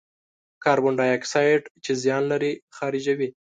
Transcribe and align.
کاربن 0.63 0.93
دای 0.99 1.09
اکساید 1.17 1.63
چې 1.83 1.91
زیان 2.03 2.23
لري، 2.31 2.51
خارجوي. 2.75 3.29